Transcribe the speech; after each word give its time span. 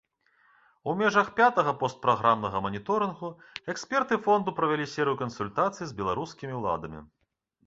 У 0.91 0.93
межах 1.01 1.27
пятага 1.39 1.73
постпраграмнага 1.83 2.61
маніторынгу 2.67 3.29
эксперты 3.75 4.19
фонду 4.29 4.55
правялі 4.61 4.89
серыю 4.95 5.15
кансультацый 5.23 5.85
з 5.93 5.97
беларускімі 6.03 6.55
ўладамі. 6.63 6.99